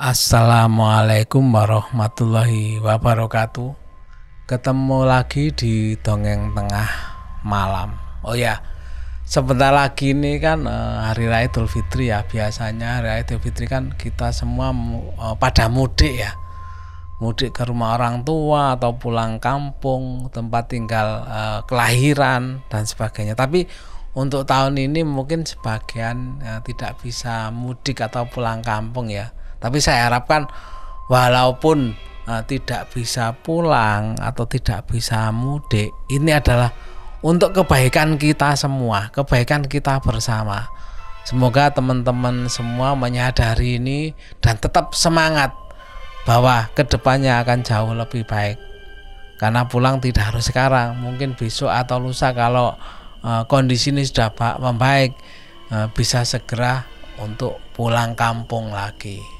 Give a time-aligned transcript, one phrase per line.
[0.00, 3.76] Assalamualaikum warahmatullahi wabarakatuh.
[4.48, 6.88] Ketemu lagi di dongeng tengah
[7.44, 8.00] malam.
[8.24, 8.64] Oh ya,
[9.28, 12.24] sebentar lagi ini kan uh, hari raya Idul Fitri ya.
[12.24, 14.72] Biasanya hari raya Idul Fitri kan kita semua
[15.20, 16.32] uh, pada mudik ya.
[17.20, 23.36] Mudik ke rumah orang tua atau pulang kampung, tempat tinggal uh, kelahiran dan sebagainya.
[23.36, 23.68] Tapi
[24.16, 30.08] untuk tahun ini mungkin sebagian uh, tidak bisa mudik atau pulang kampung ya tapi saya
[30.08, 30.48] harapkan
[31.12, 31.92] walaupun
[32.24, 36.72] uh, tidak bisa pulang atau tidak bisa mudik, ini adalah
[37.20, 40.72] untuk kebaikan kita semua, kebaikan kita bersama.
[41.28, 45.52] Semoga teman-teman semua menyadari ini dan tetap semangat
[46.24, 48.56] bahwa ke depannya akan jauh lebih baik.
[49.36, 52.76] Karena pulang tidak harus sekarang, mungkin besok atau lusa kalau
[53.20, 55.12] uh, kondisi ini sudah membaik,
[55.68, 56.88] uh, bisa segera
[57.20, 59.39] untuk pulang kampung lagi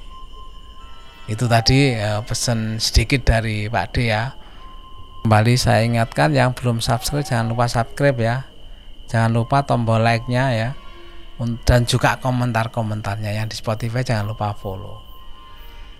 [1.31, 4.34] itu tadi ya, pesan sedikit dari Pak D ya.
[5.23, 8.37] Kembali saya ingatkan yang belum subscribe jangan lupa subscribe ya.
[9.06, 10.70] Jangan lupa tombol like nya ya
[11.64, 15.00] dan juga komentar-komentarnya yang di Spotify jangan lupa follow.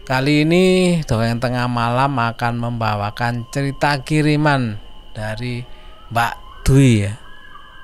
[0.05, 4.77] Kali ini yang tengah malam akan membawakan cerita kiriman
[5.15, 5.65] dari
[6.13, 6.35] Mbak
[6.67, 7.15] Dwi ya.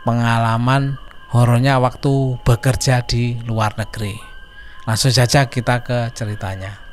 [0.05, 0.98] Pengalaman
[1.33, 4.14] horornya waktu bekerja di luar negeri.
[4.86, 6.86] Langsung saja kita ke ceritanya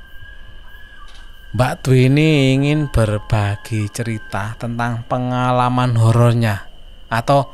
[1.53, 6.65] Mbak Dwi ini ingin berbagi cerita tentang pengalaman horornya
[7.13, 7.45] atau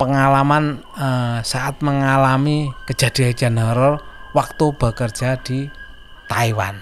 [0.00, 4.00] pengalaman eh, saat mengalami kejadian horor
[4.32, 5.68] waktu bekerja di
[6.24, 6.80] Taiwan.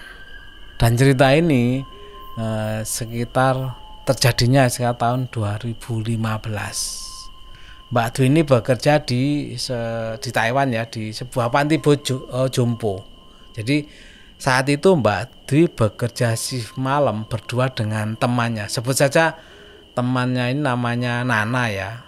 [0.79, 1.83] Dan cerita ini
[2.39, 3.75] eh, sekitar
[4.07, 6.15] terjadinya sekitar tahun 2015.
[7.91, 9.51] Mbak Dwi ini bekerja di
[10.15, 13.03] di Taiwan ya di sebuah panti bojo, oh, jompo.
[13.51, 13.83] Jadi
[14.41, 18.73] saat itu Mbak Dwi bekerja shift malam berdua dengan temannya.
[18.73, 19.37] Sebut saja
[19.93, 22.01] temannya ini namanya Nana ya.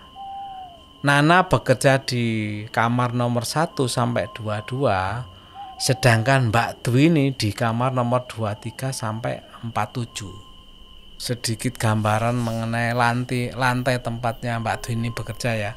[1.05, 2.25] Nana bekerja di
[2.73, 5.29] kamar nomor 1 sampai 22
[5.77, 11.21] sedangkan Mbak Dwi ini di kamar nomor 23 sampai 47.
[11.21, 15.73] Sedikit gambaran mengenai lantai lantai tempatnya Mbak Dwi ini bekerja ya.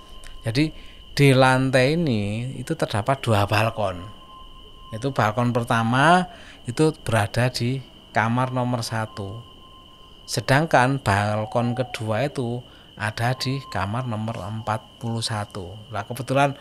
[0.48, 0.72] Jadi
[1.12, 4.25] di lantai ini itu terdapat dua balkon
[4.96, 6.32] itu balkon pertama
[6.64, 7.84] itu berada di
[8.16, 9.44] kamar nomor satu.
[10.24, 12.64] Sedangkan balkon kedua itu
[12.96, 16.56] ada di kamar nomor 41 nah kebetulan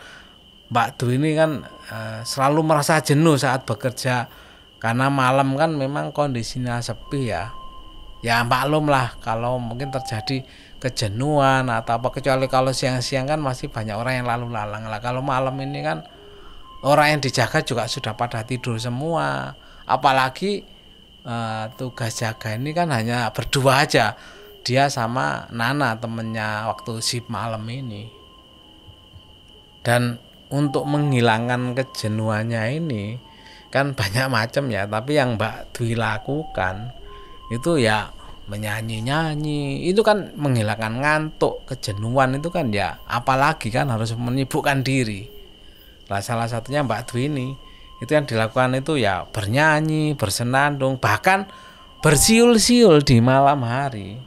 [0.65, 4.27] Mbak Dwi ini kan e, selalu merasa jenuh saat bekerja.
[4.81, 7.53] Karena malam kan memang kondisinya sepi ya.
[8.25, 10.41] Ya maklum lah kalau mungkin terjadi
[10.81, 12.09] kejenuhan atau apa.
[12.09, 14.97] Kecuali kalau siang-siang kan masih banyak orang yang lalu lalang lah.
[15.01, 16.01] Kalau malam ini kan
[16.85, 19.57] orang yang dijaga juga sudah pada tidur semua.
[19.89, 20.61] Apalagi
[21.25, 24.13] uh, tugas jaga ini kan hanya berdua aja.
[24.65, 28.09] Dia sama Nana temennya waktu shift malam ini.
[29.85, 30.17] Dan
[30.49, 33.17] untuk menghilangkan kejenuhannya ini
[33.69, 34.85] kan banyak macam ya.
[34.85, 36.93] Tapi yang Mbak Dwi lakukan
[37.53, 38.09] itu ya
[38.49, 39.85] menyanyi-nyanyi.
[39.85, 42.97] Itu kan menghilangkan ngantuk kejenuhan itu kan ya.
[43.05, 45.34] Apalagi kan harus menyibukkan diri
[46.05, 47.47] Nah, salah satunya Mbak Dwi ini.
[48.03, 51.47] Itu yang dilakukan itu ya bernyanyi, bersenandung, bahkan
[52.03, 54.19] bersiul-siul di malam hari.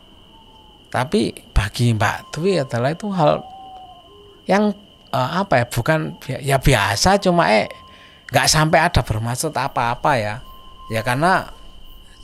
[0.88, 3.44] Tapi bagi Mbak Dwi adalah itu hal
[4.48, 4.72] yang
[5.12, 7.68] uh, apa ya bukan ya biasa cuma eh
[8.32, 10.34] nggak sampai ada bermaksud apa-apa ya.
[10.88, 11.52] Ya karena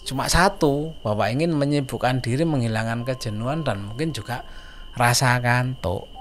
[0.09, 4.48] cuma satu bahwa ingin menyibukkan diri menghilangkan kejenuhan dan mungkin juga
[4.97, 6.13] rasa kantuk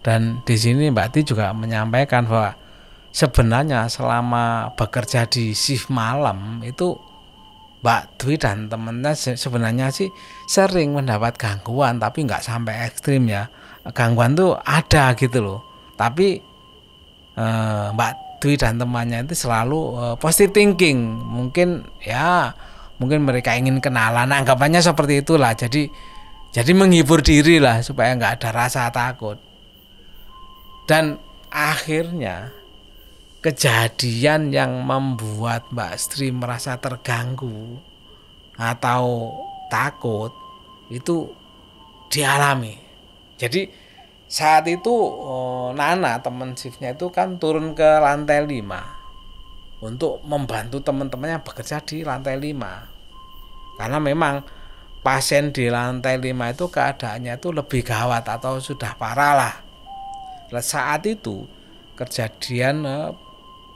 [0.00, 2.56] dan di sini Mbak Ti juga menyampaikan bahwa
[3.12, 6.96] sebenarnya selama bekerja di shift malam itu
[7.80, 10.08] Mbak Dwi dan temennya sebenarnya sih
[10.48, 13.48] sering mendapat gangguan tapi nggak sampai ekstrim ya.
[13.96, 15.60] Gangguan tuh ada gitu loh.
[15.96, 16.40] Tapi
[17.36, 21.00] eh, Mbak Dwi dan temannya itu selalu eh, positive thinking.
[21.24, 22.52] Mungkin ya
[23.00, 24.28] mungkin mereka ingin kenalan.
[24.28, 25.56] Anggapannya seperti itulah.
[25.56, 25.88] Jadi
[26.52, 29.49] jadi menghibur diri lah supaya nggak ada rasa takut
[30.90, 31.22] dan
[31.54, 32.50] akhirnya
[33.46, 37.78] kejadian yang membuat Mbak Sri merasa terganggu
[38.58, 39.30] atau
[39.70, 40.34] takut
[40.90, 41.30] itu
[42.10, 42.74] dialami.
[43.38, 43.70] Jadi
[44.26, 51.38] saat itu oh, Nana teman shiftnya itu kan turun ke lantai 5 untuk membantu teman-temannya
[51.46, 54.42] bekerja di lantai 5 karena memang
[55.06, 59.69] pasien di lantai 5 itu keadaannya itu lebih gawat atau sudah parah lah
[60.50, 61.46] Nah, saat itu
[61.94, 63.10] kejadian eh,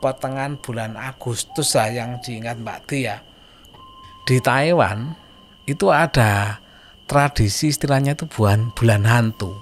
[0.02, 3.22] pertengahan bulan Agustus lah yang diingat Mbak Di ya.
[4.24, 5.14] Di Taiwan
[5.64, 6.60] itu ada
[7.04, 9.52] tradisi istilahnya itu bulan bulan hantu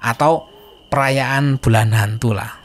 [0.00, 0.48] atau
[0.88, 2.56] perayaan bulan hantu lah.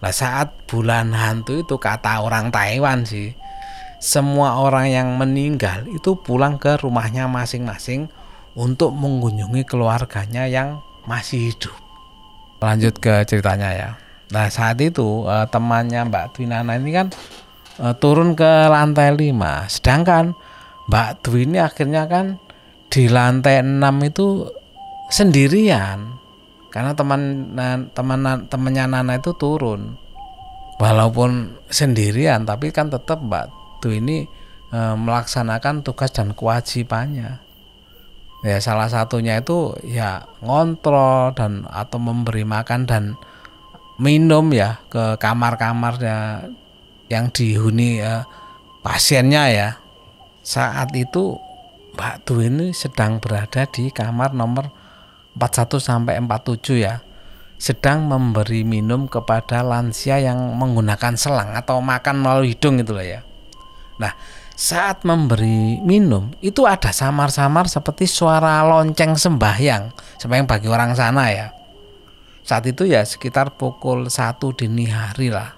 [0.00, 3.34] Nah saat bulan hantu itu kata orang Taiwan sih
[4.00, 8.08] semua orang yang meninggal itu pulang ke rumahnya masing-masing
[8.56, 11.89] untuk mengunjungi keluarganya yang masih hidup.
[12.60, 13.90] Lanjut ke ceritanya ya.
[14.30, 17.08] Nah saat itu eh, temannya Mbak Twinana ini kan
[17.80, 20.36] eh, turun ke lantai 5 sedangkan
[20.90, 22.38] Mbak Dwi ini akhirnya kan
[22.90, 24.46] di lantai 6 itu
[25.10, 26.18] sendirian.
[26.70, 27.50] Karena teman
[27.90, 29.98] teman temannya Nana itu turun.
[30.78, 33.44] Walaupun sendirian tapi kan tetap Mbak
[33.82, 34.24] itu ini
[34.70, 37.49] e, melaksanakan tugas dan kewajibannya
[38.40, 43.04] ya salah satunya itu ya ngontrol dan atau memberi makan dan
[44.00, 46.48] minum ya ke kamar-kamarnya
[47.12, 48.24] yang dihuni e,
[48.80, 49.68] pasiennya ya
[50.40, 51.36] saat itu
[51.90, 54.72] Mbak Tu ini sedang berada di kamar nomor
[55.36, 57.04] 41 sampai 47 ya
[57.60, 63.20] sedang memberi minum kepada lansia yang menggunakan selang atau makan melalui hidung itu lah ya.
[64.00, 64.16] Nah,
[64.60, 69.88] saat memberi minum itu ada samar-samar seperti suara lonceng sembahyang,
[70.20, 71.48] sembahyang bagi orang sana ya.
[72.44, 75.56] Saat itu ya sekitar pukul satu dini hari lah.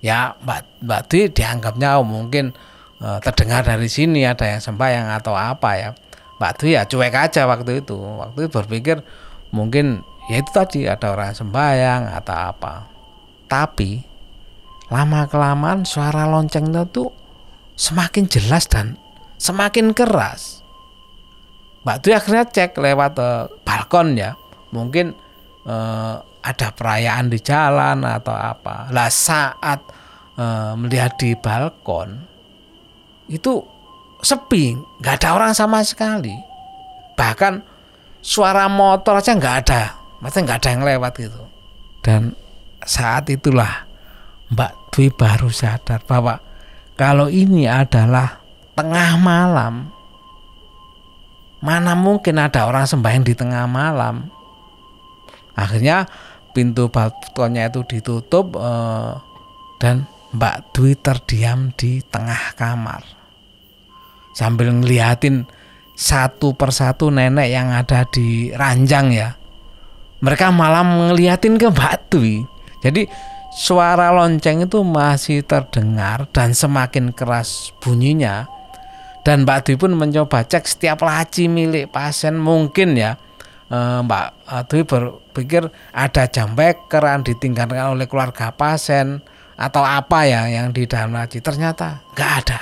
[0.00, 2.56] Ya Mbak Mbak Dwi dianggapnya oh, mungkin
[2.96, 5.90] eh, terdengar dari sini ada yang sembahyang atau apa ya.
[6.40, 7.98] Mbak Dwi ya cuek aja waktu itu.
[8.00, 9.04] Waktu itu berpikir
[9.52, 10.00] mungkin
[10.32, 12.88] ya itu tadi ada orang sembahyang atau apa.
[13.52, 14.00] Tapi
[14.88, 17.27] lama kelamaan suara loncengnya tuh
[17.78, 18.98] semakin jelas dan
[19.38, 20.66] semakin keras.
[21.86, 24.34] Mbak Dwi akhirnya cek lewat uh, balkon ya,
[24.74, 25.14] mungkin
[25.62, 28.90] uh, ada perayaan di jalan atau apa.
[28.90, 29.80] Lah saat
[30.34, 32.18] uh, melihat di balkon
[33.30, 33.62] itu
[34.20, 36.34] sepi, nggak ada orang sama sekali.
[37.14, 37.62] Bahkan
[38.18, 41.42] suara motor aja nggak ada, maksudnya nggak ada yang lewat gitu.
[42.02, 42.34] Dan
[42.82, 43.86] saat itulah
[44.50, 46.47] Mbak Dwi baru sadar bahwa
[46.98, 48.42] kalau ini adalah
[48.74, 49.86] tengah malam,
[51.62, 54.26] mana mungkin ada orang sembahyang di tengah malam?
[55.54, 56.10] Akhirnya
[56.50, 59.14] pintu balkonnya itu ditutup eh,
[59.78, 63.00] dan Mbak Dwi terdiam di tengah kamar
[64.34, 65.46] sambil ngeliatin
[65.98, 69.34] satu persatu nenek yang ada di ranjang ya.
[70.18, 72.42] Mereka malah ngeliatin ke Mbak Dwi.
[72.82, 73.06] Jadi
[73.48, 78.46] suara lonceng itu masih terdengar dan semakin keras bunyinya.
[79.26, 83.20] Dan Mbak Dwi pun mencoba cek setiap laci milik pasien mungkin ya.
[83.68, 84.26] Eh, Mbak
[84.72, 89.20] Dwi berpikir ada jam bekeran ditinggalkan oleh keluarga pasien
[89.58, 91.44] atau apa ya yang di dalam laci.
[91.44, 92.60] Ternyata nggak ada.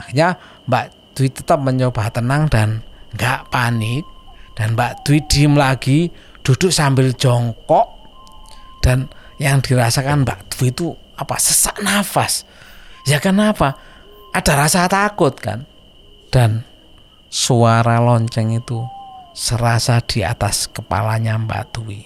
[0.00, 0.28] Akhirnya
[0.64, 2.80] Mbak Dwi tetap mencoba tenang dan
[3.12, 4.08] nggak panik.
[4.54, 6.08] Dan Mbak Dwi diem lagi
[6.40, 7.93] duduk sambil jongkok
[8.84, 9.08] dan
[9.40, 11.40] yang dirasakan Mbak Dwi itu apa?
[11.40, 12.44] Sesak nafas.
[13.08, 13.80] Ya kenapa?
[14.36, 15.64] Ada rasa takut kan?
[16.28, 16.68] Dan
[17.32, 18.84] suara lonceng itu
[19.32, 22.02] serasa di atas kepalanya Mbak Dwi.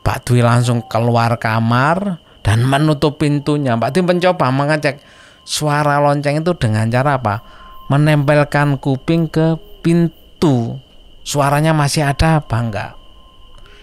[0.00, 3.76] Mbak Dwi langsung keluar kamar dan menutup pintunya.
[3.76, 5.04] Mbak Dwi mencoba mengecek
[5.44, 7.44] suara lonceng itu dengan cara apa?
[7.92, 10.80] Menempelkan kuping ke pintu.
[11.22, 12.92] Suaranya masih ada apa enggak?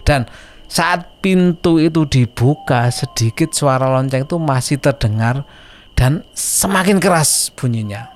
[0.04, 0.28] Dan
[0.68, 5.44] saat pintu itu dibuka sedikit suara lonceng itu masih terdengar
[5.92, 8.08] dan semakin keras bunyinya.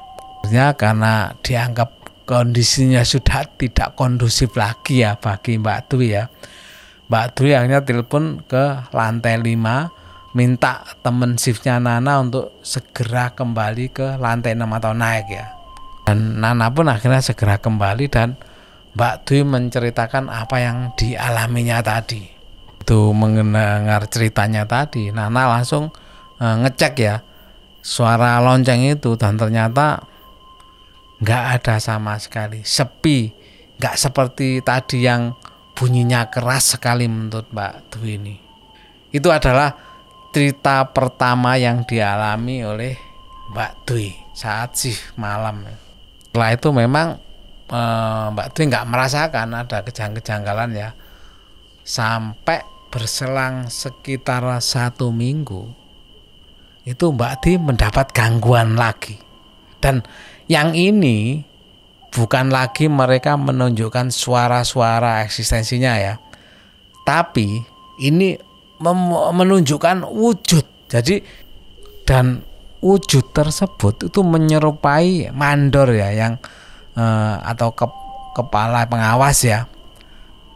[0.77, 6.25] Karena dianggap kondisinya sudah tidak kondusif lagi ya bagi Mbak Dwi ya.
[7.09, 14.17] Mbak Dwi akhirnya telepon ke lantai 5 minta temen shiftnya Nana untuk segera kembali ke
[14.17, 15.47] lantai 6 atau naik ya.
[16.05, 18.37] Dan Nana pun akhirnya segera kembali dan
[18.97, 22.34] Mbak Dwi menceritakan apa yang dialaminya tadi
[22.85, 25.09] itu mendengar ceritanya tadi.
[25.09, 25.89] Nana langsung
[26.37, 27.25] e, ngecek ya
[27.81, 30.05] suara lonceng itu dan ternyata
[31.25, 32.61] nggak ada sama sekali.
[32.61, 33.33] Sepi
[33.81, 35.33] nggak seperti tadi yang
[35.73, 38.37] bunyinya keras sekali menurut Mbak Dwi ini.
[39.09, 39.73] Itu adalah
[40.37, 42.95] cerita pertama yang dialami oleh
[43.57, 45.65] Mbak Dwi saat sih malam.
[46.29, 47.17] Setelah itu memang
[47.73, 47.81] e,
[48.29, 50.93] Mbak Dwi nggak merasakan ada kejang-kejanggalan ya.
[51.85, 55.67] Sampai berselang sekitar satu minggu
[56.87, 59.19] itu Mbak Di mendapat gangguan lagi
[59.83, 60.07] dan
[60.47, 61.43] yang ini
[62.15, 66.15] bukan lagi mereka menunjukkan suara-suara eksistensinya ya
[67.03, 68.39] tapi ini
[69.35, 70.91] menunjukkan wujud.
[70.91, 71.21] Jadi
[72.05, 72.43] dan
[72.85, 76.37] wujud tersebut itu menyerupai mandor ya yang
[76.99, 77.87] uh, atau ke,
[78.37, 79.65] kepala pengawas ya.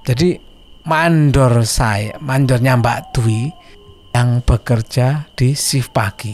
[0.05, 0.41] Jadi
[0.89, 3.53] mandor saya, mandornya Mbak Dwi
[4.17, 6.33] yang bekerja di shift pagi.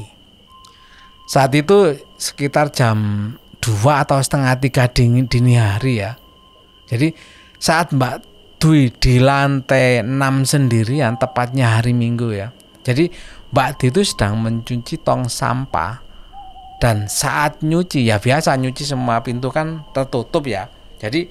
[1.27, 2.97] Saat itu sekitar jam
[3.59, 3.75] 2
[4.07, 6.15] atau setengah tiga dini, dini hari ya.
[6.87, 7.11] Jadi
[7.59, 8.17] saat Mbak
[8.63, 10.15] Dwi di lantai 6
[10.47, 12.55] sendirian tepatnya hari Minggu ya.
[12.87, 13.11] Jadi
[13.51, 15.99] Mbak Di itu sedang mencuci tong sampah
[16.79, 20.71] dan saat nyuci ya biasa nyuci semua pintu kan tertutup ya.
[21.03, 21.27] Jadi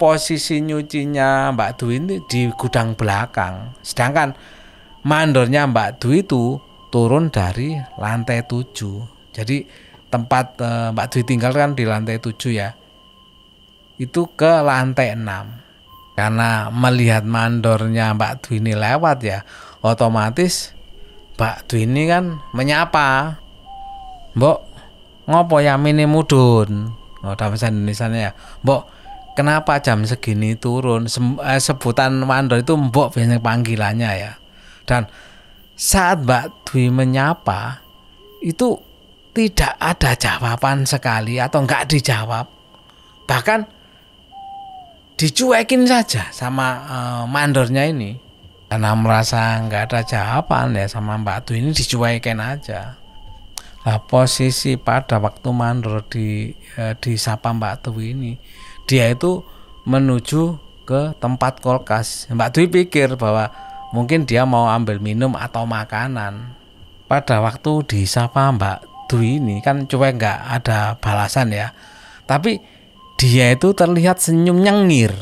[0.00, 3.76] posisi nyucinya Mbak Dwi ini di gudang belakang.
[3.84, 4.32] Sedangkan
[5.04, 6.56] mandornya Mbak Dwi itu
[6.88, 9.36] turun dari lantai 7.
[9.36, 9.68] Jadi
[10.08, 12.72] tempat e, Mbak Dwi tinggal kan di lantai 7 ya.
[14.00, 16.16] Itu ke lantai 6.
[16.16, 19.44] Karena melihat mandornya Mbak Dwi ini lewat ya,
[19.84, 20.72] otomatis
[21.36, 23.36] Mbak Dwi ini kan menyapa.
[24.32, 24.58] Mbok,
[25.28, 26.96] ngopo ya mini mudun?
[27.20, 28.32] Oh, dalam bahasa Indonesia ya.
[28.64, 28.99] Mbok,
[29.40, 31.08] kenapa jam segini turun?
[31.08, 34.32] Sem eh, sebutan mandor itu mbok biasanya panggilannya ya.
[34.84, 35.08] Dan
[35.80, 37.80] saat Mbak Dwi menyapa,
[38.44, 38.76] itu
[39.32, 42.44] tidak ada jawaban sekali atau enggak dijawab.
[43.24, 43.60] Bahkan
[45.16, 48.16] dicuekin saja sama uh, mandornya ini
[48.72, 52.96] karena merasa nggak ada jawaban ya sama Mbak Tu ini dicuekin aja
[53.80, 58.32] lah posisi pada waktu mandor di eh, di sapa Mbak Tu ini
[58.90, 59.46] dia itu
[59.86, 62.26] menuju ke tempat kulkas.
[62.34, 63.54] Mbak Tu pikir bahwa
[63.94, 66.58] mungkin dia mau ambil minum atau makanan.
[67.06, 71.70] Pada waktu di sapa Mbak Tu ini kan cuek nggak ada balasan ya.
[72.26, 72.58] Tapi
[73.14, 75.14] dia itu terlihat senyum nyengir.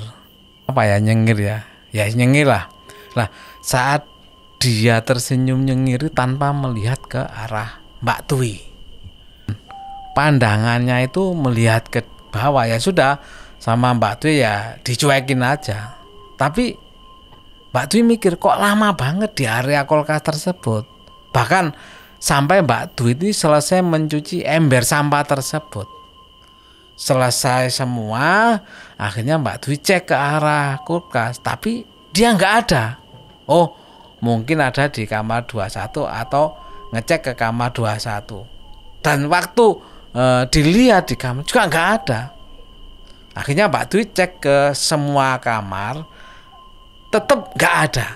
[0.64, 1.68] Apa ya nyengir ya?
[1.92, 2.72] Ya nyengir lah.
[3.12, 3.28] Nah,
[3.60, 4.08] saat
[4.56, 8.64] dia tersenyum nyengir tanpa melihat ke arah Mbak Tui.
[10.16, 12.00] Pandangannya itu melihat ke
[12.32, 12.64] bawah.
[12.64, 13.20] Ya sudah
[13.58, 15.98] sama Mbak Tui ya dicuekin aja.
[16.38, 16.74] Tapi
[17.74, 20.86] Mbak Tui mikir kok lama banget di area kulkas tersebut.
[21.34, 21.74] Bahkan
[22.18, 25.86] sampai Mbak Dwi ini selesai mencuci ember sampah tersebut.
[26.98, 28.58] Selesai semua,
[28.98, 32.98] akhirnya Mbak Dwi cek ke arah kulkas, tapi dia nggak ada.
[33.46, 33.78] Oh,
[34.18, 36.58] mungkin ada di kamar 21 atau
[36.90, 38.42] ngecek ke kamar 21.
[38.98, 39.66] Dan waktu
[40.10, 42.20] e, dilihat di kamar juga nggak ada.
[43.38, 46.02] Akhirnya Pak Dwi cek ke semua kamar,
[47.14, 48.09] tetap nggak ada.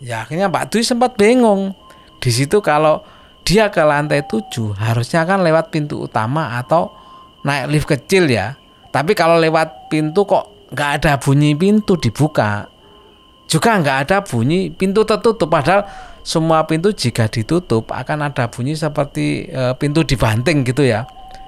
[0.00, 1.76] Ya akhirnya Pak Dwi sempat bingung.
[2.16, 3.04] Di situ kalau
[3.44, 6.96] dia ke lantai 7 harusnya kan lewat pintu utama atau
[7.44, 8.56] naik lift kecil ya.
[8.88, 12.66] Tapi kalau lewat pintu kok nggak ada bunyi pintu dibuka
[13.46, 15.86] juga nggak ada bunyi pintu tertutup padahal
[16.26, 21.06] semua pintu jika ditutup akan ada bunyi seperti e, pintu dibanting gitu ya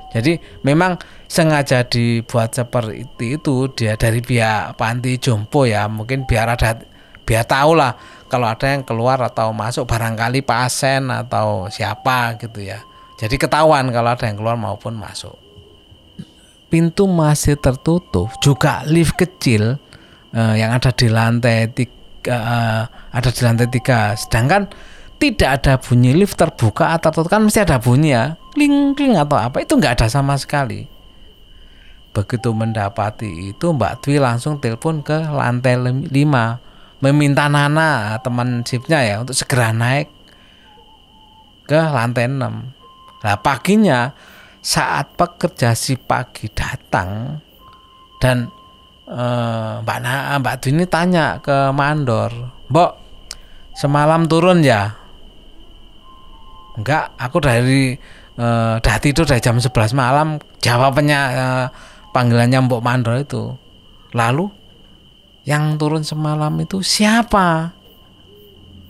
[0.09, 0.97] jadi memang
[1.29, 5.85] sengaja dibuat seperti itu dia dari pihak panti jompo ya.
[5.85, 6.81] Mungkin biar ada
[7.29, 7.93] biar tahu lah
[8.33, 12.81] kalau ada yang keluar atau masuk barangkali pasien atau siapa gitu ya.
[13.21, 15.37] Jadi ketahuan kalau ada yang keluar maupun masuk.
[16.73, 19.77] Pintu masih tertutup juga lift kecil
[20.33, 24.17] uh, yang ada di lantai tiga uh, ada di lantai tiga.
[24.17, 24.73] Sedangkan
[25.21, 27.29] tidak ada bunyi lift terbuka atau tertutup.
[27.29, 30.91] Kan mesti ada bunyi ya kling kling atau apa itu nggak ada sama sekali
[32.11, 35.79] begitu mendapati itu Mbak Dwi langsung telepon ke lantai
[36.11, 36.59] lima
[36.99, 40.11] meminta Nana teman shiftnya ya untuk segera naik
[41.71, 44.11] ke lantai 6 nah paginya
[44.59, 47.39] saat pekerja si pagi datang
[48.19, 48.51] dan
[49.09, 52.29] Eh, Mbak Na, Mbak Dini tanya ke Mandor,
[52.69, 52.93] Mbok,
[53.73, 54.93] semalam turun ya?
[56.77, 57.97] Enggak, aku dari
[58.39, 60.39] uh, dah tidur dari jam 11 malam.
[60.63, 61.67] Jawabannya uh,
[62.15, 63.53] panggilannya Mbok Mandor itu.
[64.15, 64.49] Lalu
[65.45, 67.75] yang turun semalam itu siapa?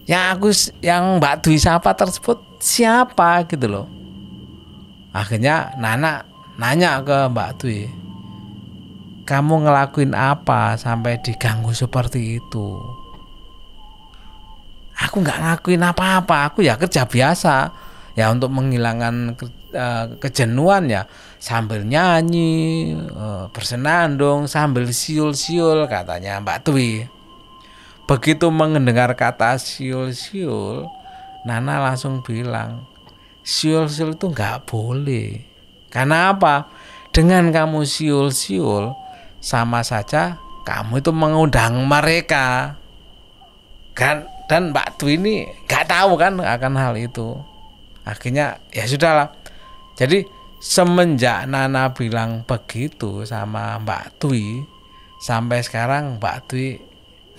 [0.07, 0.49] Yang aku
[0.85, 3.87] yang Mbak Dwi siapa tersebut siapa gitu loh.
[5.12, 6.23] Akhirnya Nana
[6.61, 7.81] nanya ke Mbak Dwi,
[9.28, 12.99] kamu ngelakuin apa sampai diganggu seperti itu
[14.99, 17.71] aku nggak ngakuin apa-apa aku ya kerja biasa
[18.19, 19.47] ya untuk menghilangkan ke,
[19.79, 21.07] uh, kejenuhan ya
[21.39, 27.07] sambil nyanyi uh, bersenandung sambil siul-siul katanya Mbak Twi
[28.11, 30.91] begitu mendengar kata siul-siul
[31.47, 32.91] Nana langsung bilang
[33.49, 35.41] siul-siul itu nggak boleh.
[35.89, 36.69] Karena apa?
[37.09, 38.93] Dengan kamu siul-siul
[39.41, 40.37] sama saja
[40.69, 42.77] kamu itu mengundang mereka.
[43.97, 47.41] Kan dan Mbak Dwi ini nggak tahu kan akan hal itu
[48.09, 49.29] akhirnya ya sudahlah.
[49.99, 50.25] Jadi
[50.59, 54.65] semenjak Nana bilang begitu sama Mbak Dwi
[55.21, 56.69] sampai sekarang Mbak Dwi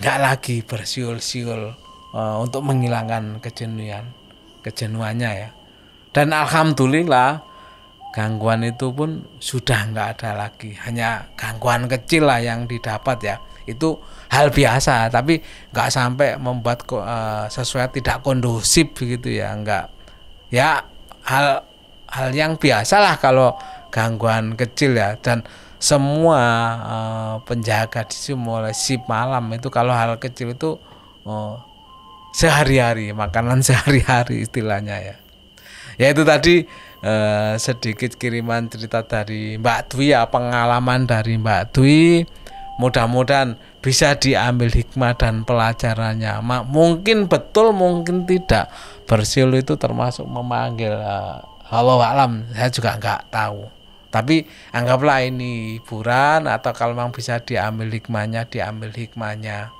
[0.00, 1.76] nggak lagi bersiul-siul
[2.16, 4.08] uh, untuk menghilangkan kejenuhan
[4.62, 5.50] kejenuhannya ya.
[6.10, 7.44] Dan alhamdulillah
[8.10, 10.76] gangguan itu pun sudah nggak ada lagi.
[10.84, 13.36] Hanya gangguan kecil lah yang didapat ya.
[13.68, 14.00] Itu
[14.30, 15.42] hal biasa tapi
[15.74, 19.99] nggak sampai membuat uh, sesuai tidak kondusif begitu ya nggak
[20.50, 20.84] ya
[21.24, 21.64] hal
[22.10, 23.54] hal yang biasa lah kalau
[23.94, 25.16] gangguan kecil ya.
[25.18, 25.46] Dan
[25.80, 26.42] semua
[26.84, 30.76] uh, penjaga di sini mulai sip malam itu kalau hal kecil itu
[31.24, 31.56] uh,
[32.36, 35.16] sehari-hari makanan sehari-hari istilahnya ya.
[36.00, 36.64] Ya itu tadi
[37.04, 42.24] uh, sedikit kiriman cerita dari Mbak Dwi ya pengalaman dari Mbak Dwi.
[42.80, 46.40] Mudah-mudahan bisa diambil hikmah dan pelajarannya.
[46.64, 48.72] Mungkin betul mungkin tidak
[49.10, 52.46] bersiul itu termasuk memanggil uh, Allah alam.
[52.54, 53.66] Saya juga nggak tahu.
[54.10, 59.74] Tapi anggaplah ini hiburan atau kalau memang bisa diambil hikmahnya diambil hikmahnya.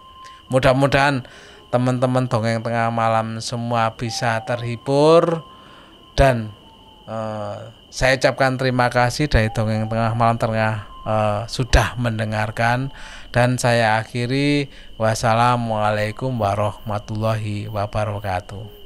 [0.51, 1.27] Mudah-mudahan
[1.71, 5.47] teman-teman dongeng tengah malam semua bisa terhibur
[6.19, 6.51] dan
[7.07, 12.91] uh, saya ucapkan terima kasih dari dongeng tengah malam tengah uh, sudah mendengarkan.
[13.31, 18.80] Dan saya akhiri wassalamualaikum warahmatullahi wabarakatuh